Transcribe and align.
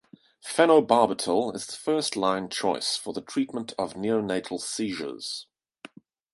Phenobarbital 0.43 1.55
is 1.55 1.67
the 1.67 1.73
first-line 1.75 2.49
choice 2.49 2.97
for 2.97 3.13
the 3.13 3.21
treatment 3.21 3.75
of 3.77 3.93
neonatal 3.93 4.59
seizures. 4.59 5.45